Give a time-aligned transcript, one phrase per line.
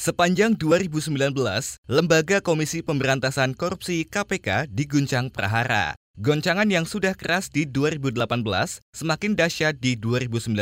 [0.00, 1.12] Sepanjang 2019,
[1.84, 5.92] Lembaga Komisi Pemberantasan Korupsi KPK diguncang prahara.
[6.16, 8.16] Goncangan yang sudah keras di 2018
[8.96, 10.56] semakin dahsyat di 2019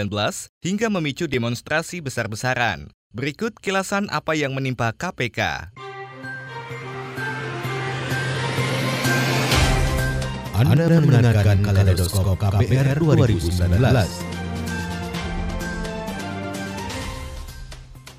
[0.58, 2.90] hingga memicu demonstrasi besar-besaran.
[3.14, 5.70] Berikut kilasan apa yang menimpa KPK.
[10.58, 14.37] Anda mendengarkan kaleidoskop KPR 2019.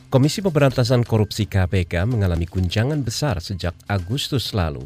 [0.10, 4.82] Komisi Pemberantasan Korupsi KPK mengalami guncangan besar sejak Agustus lalu.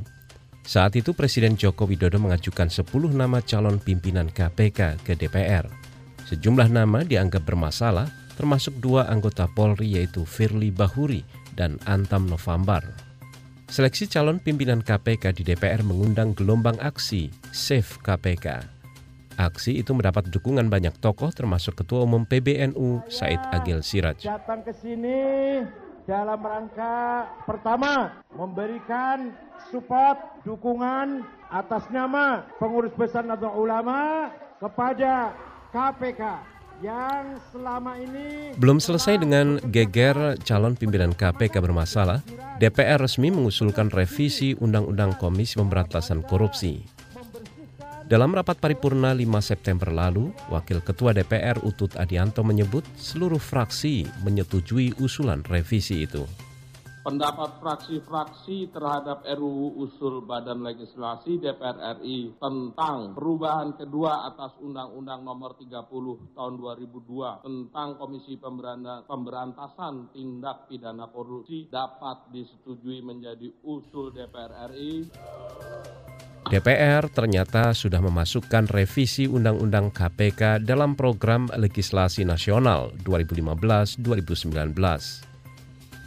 [0.67, 2.83] Saat itu Presiden Joko Widodo mengajukan 10
[3.15, 5.71] nama calon pimpinan KPK ke DPR.
[6.27, 11.23] Sejumlah nama dianggap bermasalah, termasuk dua anggota Polri yaitu Firly Bahuri
[11.55, 12.83] dan Antam November.
[13.71, 18.72] Seleksi calon pimpinan KPK di DPR mengundang gelombang aksi Save KPK.
[19.37, 24.21] Aksi itu mendapat dukungan banyak tokoh termasuk Ketua Umum PBNU Said Agil Siraj.
[24.21, 25.61] Datang ke sini
[26.03, 29.31] dalam rangka pertama memberikan
[29.71, 35.31] support dukungan atas nama pengurus besar Nahdlatul Ulama kepada
[35.71, 36.21] KPK
[36.83, 42.19] yang selama ini belum selesai dengan geger calon pimpinan KPK bermasalah,
[42.59, 47.02] DPR resmi mengusulkan revisi Undang-Undang Komisi Pemberantasan Korupsi.
[48.03, 54.99] Dalam rapat paripurna 5 September lalu, Wakil Ketua DPR Utut Adianto menyebut seluruh fraksi menyetujui
[54.99, 56.27] usulan revisi itu.
[57.03, 65.59] Pendapat fraksi-fraksi terhadap RUU usul Badan Legislasi DPR RI tentang perubahan kedua atas Undang-Undang Nomor
[65.59, 65.83] 30
[66.31, 75.03] Tahun 2002 tentang Komisi Pemberantasan Tindak Pidana Korupsi dapat disetujui menjadi usul DPR RI.
[76.53, 84.77] DPR ternyata sudah memasukkan revisi Undang-Undang KPK dalam program legislasi nasional 2015-2019.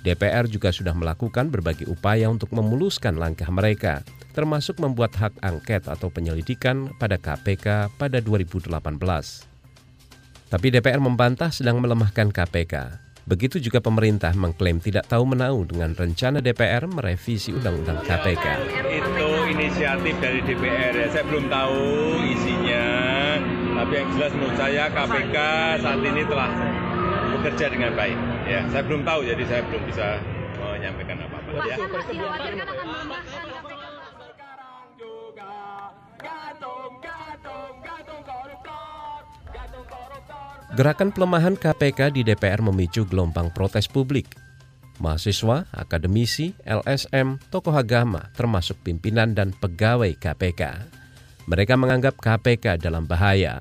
[0.06, 4.06] DPR juga sudah melakukan berbagai upaya untuk memuluskan langkah mereka,
[4.38, 8.70] termasuk membuat hak angket atau penyelidikan pada KPK pada 2018.
[10.46, 13.02] Tapi DPR membantah sedang melemahkan KPK.
[13.26, 18.46] Begitu juga pemerintah mengklaim tidak tahu menau dengan rencana DPR merevisi Undang-Undang KPK.
[18.94, 19.25] Itu
[19.66, 21.82] inisiatif dari DPR ya, saya belum tahu
[22.22, 22.86] isinya.
[23.76, 25.36] Tapi yang jelas menurut saya KPK
[25.82, 26.50] saat ini telah
[27.34, 28.18] bekerja dengan baik.
[28.46, 30.22] Ya, saya belum tahu jadi saya belum bisa
[30.62, 31.50] menyampaikan apa-apa.
[31.66, 31.76] Ya.
[40.78, 44.45] Gerakan pelemahan KPK di DPR memicu gelombang protes publik.
[44.96, 50.62] Mahasiswa, akademisi, LSM, tokoh agama, termasuk pimpinan dan pegawai KPK.
[51.46, 53.60] Mereka menganggap KPK dalam bahaya.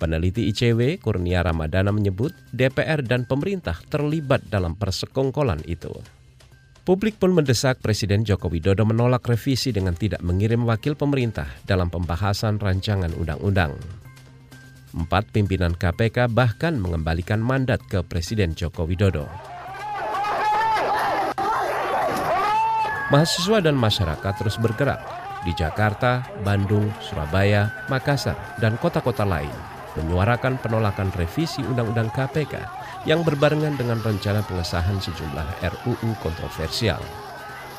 [0.00, 5.92] Peneliti ICW, Kurnia Ramadana menyebut DPR dan pemerintah terlibat dalam persekongkolan itu.
[6.84, 12.60] Publik pun mendesak Presiden Joko Widodo menolak revisi dengan tidak mengirim wakil pemerintah dalam pembahasan
[12.60, 13.72] rancangan undang-undang.
[14.92, 19.53] Empat pimpinan KPK bahkan mengembalikan mandat ke Presiden Joko Widodo.
[23.12, 24.96] Mahasiswa dan masyarakat terus bergerak
[25.44, 29.52] di Jakarta, Bandung, Surabaya, Makassar, dan kota-kota lain
[29.94, 32.54] menyuarakan penolakan revisi Undang-Undang KPK
[33.04, 36.98] yang berbarengan dengan rencana pengesahan sejumlah RUU kontroversial.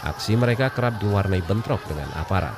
[0.05, 2.53] Aksi mereka kerap diwarnai bentrok dengan aparat.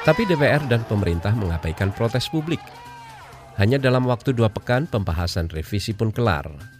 [0.00, 2.62] Tapi DPR dan pemerintah mengabaikan protes publik.
[3.60, 6.79] Hanya dalam waktu dua pekan pembahasan revisi pun kelar.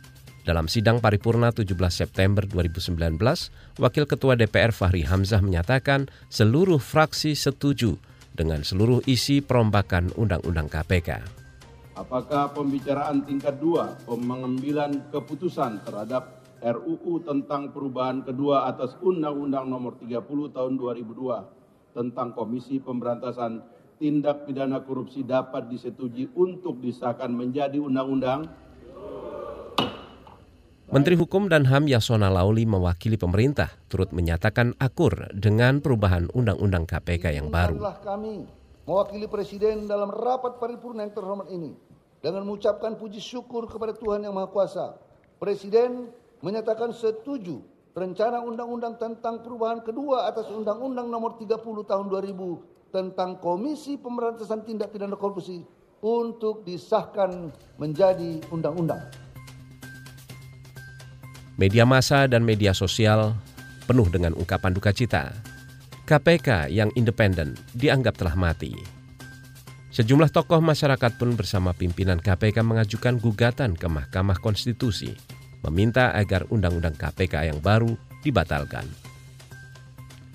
[0.50, 2.98] Dalam sidang paripurna 17 September 2019,
[3.78, 7.94] Wakil Ketua DPR Fahri Hamzah menyatakan seluruh fraksi setuju
[8.34, 11.22] dengan seluruh isi perombakan Undang-Undang KPK.
[11.94, 20.18] Apakah pembicaraan tingkat dua pengambilan keputusan terhadap RUU tentang perubahan kedua atas Undang-Undang Nomor 30
[20.50, 23.62] Tahun 2002 tentang Komisi Pemberantasan
[24.02, 28.50] Tindak Pidana Korupsi dapat disetujui untuk disahkan menjadi undang-undang.
[30.90, 37.30] Menteri Hukum dan HAM Yasona Lauli mewakili pemerintah turut menyatakan akur dengan perubahan Undang-Undang KPK
[37.30, 37.78] yang baru.
[38.02, 38.42] kami
[38.90, 41.78] mewakili Presiden dalam rapat paripurna yang terhormat ini
[42.18, 44.86] dengan mengucapkan puji syukur kepada Tuhan Yang Maha Kuasa.
[45.38, 46.10] Presiden
[46.42, 47.62] menyatakan setuju
[47.94, 54.90] rencana undang-undang tentang perubahan kedua atas undang-undang nomor 30 tahun 2000 tentang Komisi Pemberantasan Tindak
[54.90, 55.62] Pidana Korupsi
[56.02, 59.29] untuk disahkan menjadi undang-undang.
[61.60, 63.36] Media massa dan media sosial
[63.84, 65.28] penuh dengan ungkapan duka cita.
[66.08, 68.72] KPK yang independen dianggap telah mati.
[69.92, 75.12] Sejumlah tokoh masyarakat pun bersama pimpinan KPK mengajukan gugatan ke Mahkamah Konstitusi
[75.60, 77.92] meminta agar undang-undang KPK yang baru
[78.24, 78.88] dibatalkan.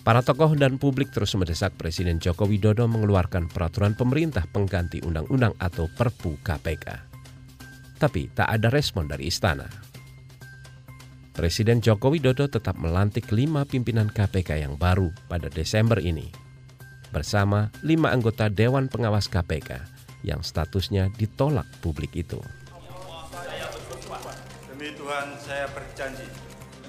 [0.06, 5.90] Para tokoh dan publik terus mendesak Presiden Joko Widodo mengeluarkan peraturan pemerintah pengganti undang-undang atau
[5.90, 6.86] Perpu KPK.
[7.98, 9.85] Tapi tak ada respon dari istana.
[11.36, 16.32] Presiden Joko Widodo tetap melantik lima pimpinan KPK yang baru pada Desember ini,
[17.12, 19.84] bersama lima anggota Dewan Pengawas KPK
[20.24, 22.40] yang statusnya ditolak publik itu.
[24.72, 26.24] Demi Tuhan saya berjanji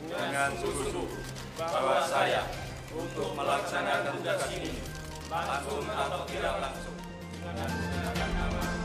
[0.07, 1.23] dengan sungguh-sungguh
[1.59, 2.47] bahwa saya
[2.95, 4.79] untuk melaksanakan tugas ini
[5.27, 6.95] langsung atau tidak langsung
[7.43, 7.71] dengan
[8.31, 8.76] nama